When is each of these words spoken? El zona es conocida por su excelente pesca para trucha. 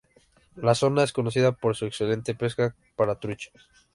El 0.59 0.71
zona 0.79 1.03
es 1.03 1.13
conocida 1.13 1.51
por 1.51 1.75
su 1.75 1.85
excelente 1.85 2.33
pesca 2.33 2.75
para 2.95 3.19
trucha. 3.19 3.51